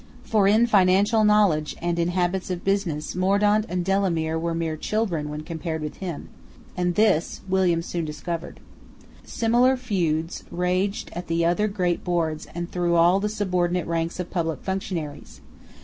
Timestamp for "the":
11.27-11.45, 13.19-13.29